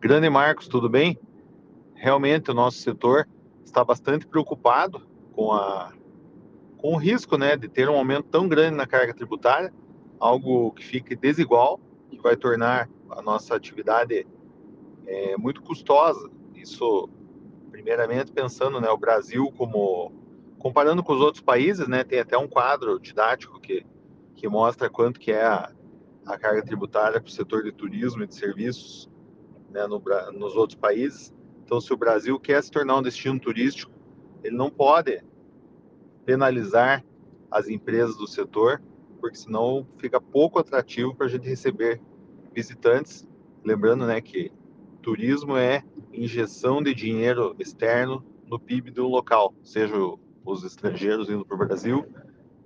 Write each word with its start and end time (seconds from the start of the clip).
Grande 0.00 0.30
Marcos, 0.30 0.68
tudo 0.68 0.88
bem? 0.88 1.18
Realmente 1.92 2.52
o 2.52 2.54
nosso 2.54 2.78
setor 2.78 3.28
está 3.64 3.84
bastante 3.84 4.24
preocupado 4.28 5.04
com, 5.32 5.52
a, 5.52 5.92
com 6.76 6.94
o 6.94 6.96
risco 6.96 7.36
né, 7.36 7.56
de 7.56 7.66
ter 7.66 7.88
um 7.88 7.96
aumento 7.96 8.28
tão 8.28 8.46
grande 8.46 8.76
na 8.76 8.86
carga 8.86 9.12
tributária, 9.12 9.74
algo 10.20 10.70
que 10.70 10.84
fique 10.84 11.16
desigual, 11.16 11.80
que 12.08 12.16
vai 12.18 12.36
tornar 12.36 12.88
a 13.10 13.20
nossa 13.20 13.56
atividade 13.56 14.24
é, 15.04 15.36
muito 15.36 15.62
custosa. 15.62 16.30
Isso, 16.54 17.08
primeiramente, 17.72 18.30
pensando 18.30 18.80
né, 18.80 18.88
o 18.88 18.96
Brasil 18.96 19.52
como. 19.58 20.12
Comparando 20.60 21.02
com 21.02 21.12
os 21.12 21.20
outros 21.20 21.42
países, 21.42 21.88
né, 21.88 22.04
tem 22.04 22.20
até 22.20 22.38
um 22.38 22.48
quadro 22.48 23.00
didático 23.00 23.60
que, 23.60 23.84
que 24.34 24.48
mostra 24.48 24.88
quanto 24.88 25.18
que 25.18 25.32
é 25.32 25.44
a, 25.44 25.72
a 26.26 26.38
carga 26.38 26.64
tributária 26.64 27.20
para 27.20 27.28
o 27.28 27.32
setor 27.32 27.64
de 27.64 27.72
turismo 27.72 28.22
e 28.22 28.26
de 28.28 28.34
serviços 28.34 29.08
né, 29.70 29.86
no, 29.86 30.02
nos 30.32 30.56
outros 30.56 30.78
países. 30.78 31.32
Então, 31.64 31.80
se 31.80 31.92
o 31.92 31.96
Brasil 31.96 32.38
quer 32.38 32.62
se 32.62 32.70
tornar 32.70 32.96
um 32.96 33.02
destino 33.02 33.38
turístico, 33.38 33.92
ele 34.42 34.56
não 34.56 34.70
pode 34.70 35.22
penalizar 36.24 37.04
as 37.50 37.68
empresas 37.68 38.16
do 38.16 38.26
setor, 38.26 38.82
porque 39.20 39.36
senão 39.36 39.86
fica 39.98 40.20
pouco 40.20 40.58
atrativo 40.58 41.14
para 41.14 41.26
a 41.26 41.28
gente 41.28 41.48
receber 41.48 42.00
visitantes. 42.54 43.26
Lembrando 43.64 44.06
né, 44.06 44.20
que 44.20 44.52
turismo 45.02 45.56
é 45.56 45.82
injeção 46.12 46.82
de 46.82 46.94
dinheiro 46.94 47.54
externo 47.58 48.24
no 48.46 48.58
PIB 48.58 48.90
do 48.90 49.06
local, 49.06 49.54
seja 49.62 49.94
os 50.44 50.64
estrangeiros 50.64 51.28
indo 51.28 51.44
para 51.44 51.54
o 51.54 51.58
Brasil 51.58 52.06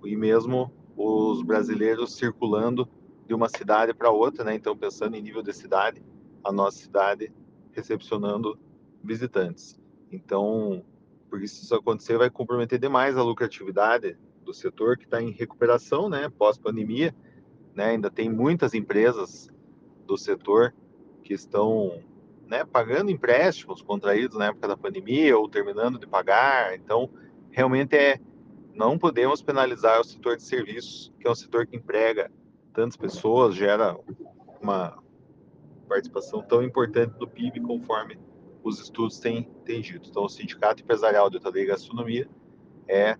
e 0.03 0.15
mesmo 0.15 0.71
os 0.95 1.41
brasileiros 1.41 2.15
circulando 2.15 2.87
de 3.27 3.33
uma 3.33 3.49
cidade 3.49 3.93
para 3.93 4.11
outra, 4.11 4.43
né? 4.43 4.55
Então, 4.55 4.77
pensando 4.77 5.15
em 5.15 5.21
nível 5.21 5.41
de 5.41 5.53
cidade, 5.53 6.01
a 6.43 6.51
nossa 6.51 6.77
cidade 6.77 7.31
recepcionando 7.71 8.57
visitantes. 9.03 9.79
Então, 10.11 10.83
porque 11.29 11.47
se 11.47 11.63
isso 11.63 11.75
acontecer, 11.75 12.17
vai 12.17 12.29
comprometer 12.29 12.79
demais 12.79 13.17
a 13.17 13.23
lucratividade 13.23 14.17
do 14.43 14.53
setor 14.53 14.97
que 14.97 15.05
está 15.05 15.21
em 15.21 15.31
recuperação, 15.31 16.09
né? 16.09 16.29
Pós-pandemia, 16.29 17.15
né? 17.73 17.85
Ainda 17.85 18.09
tem 18.09 18.29
muitas 18.29 18.73
empresas 18.73 19.49
do 20.05 20.17
setor 20.17 20.73
que 21.23 21.33
estão 21.33 22.03
né, 22.45 22.65
pagando 22.65 23.09
empréstimos 23.09 23.81
contraídos 23.81 24.37
na 24.37 24.47
época 24.47 24.67
da 24.67 24.77
pandemia 24.77 25.37
ou 25.37 25.49
terminando 25.49 25.97
de 25.97 26.05
pagar. 26.05 26.75
Então, 26.75 27.09
realmente 27.49 27.95
é 27.95 28.19
não 28.73 28.97
podemos 28.97 29.41
penalizar 29.41 30.01
o 30.01 30.03
setor 30.03 30.35
de 30.35 30.43
serviços, 30.43 31.13
que 31.19 31.27
é 31.27 31.31
um 31.31 31.35
setor 31.35 31.67
que 31.67 31.75
emprega 31.75 32.31
tantas 32.73 32.97
pessoas, 32.97 33.55
gera 33.55 33.95
uma 34.61 35.02
participação 35.93 36.41
tão 36.41 36.63
importante 36.63 37.11
do 37.19 37.27
PIB, 37.27 37.61
conforme 37.61 38.17
os 38.63 38.79
estudos 38.79 39.19
têm, 39.19 39.43
têm 39.63 39.79
dito. 39.79 40.09
Então, 40.09 40.23
o 40.23 40.29
Sindicato 40.29 40.81
Empresarial 40.81 41.29
de 41.29 41.37
Hotelaria 41.37 41.63
e 41.63 41.67
Gastronomia 41.67 42.29
é, 42.87 43.15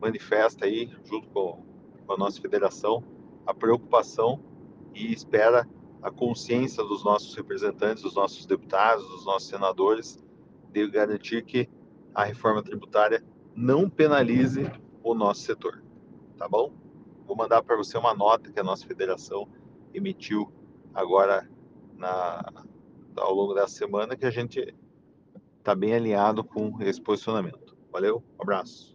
manifesta 0.00 0.64
aí, 0.64 0.90
junto 1.04 1.28
com, 1.28 1.62
com 2.06 2.12
a 2.14 2.16
nossa 2.16 2.40
federação, 2.40 3.04
a 3.46 3.52
preocupação 3.52 4.40
e 4.94 5.12
espera 5.12 5.68
a 6.02 6.10
consciência 6.10 6.82
dos 6.82 7.04
nossos 7.04 7.34
representantes, 7.34 8.02
dos 8.02 8.14
nossos 8.14 8.46
deputados, 8.46 9.06
dos 9.08 9.26
nossos 9.26 9.48
senadores, 9.48 10.18
de 10.72 10.88
garantir 10.88 11.44
que 11.44 11.68
a 12.14 12.24
reforma 12.24 12.62
tributária 12.62 13.22
não 13.54 13.90
penalize 13.90 14.70
o 15.02 15.14
nosso 15.14 15.42
setor. 15.42 15.82
Tá 16.38 16.48
bom? 16.48 16.72
Vou 17.26 17.36
mandar 17.36 17.62
para 17.62 17.76
você 17.76 17.98
uma 17.98 18.14
nota 18.14 18.50
que 18.50 18.60
a 18.60 18.64
nossa 18.64 18.86
federação 18.86 19.46
emitiu 19.92 20.50
agora 20.94 21.46
na, 21.96 22.52
ao 23.16 23.34
longo 23.34 23.54
dessa 23.54 23.74
semana, 23.74 24.16
que 24.16 24.26
a 24.26 24.30
gente 24.30 24.74
está 25.58 25.74
bem 25.74 25.94
alinhado 25.94 26.44
com 26.44 26.80
esse 26.82 27.00
posicionamento. 27.00 27.76
Valeu, 27.90 28.22
um 28.38 28.42
abraço. 28.42 28.94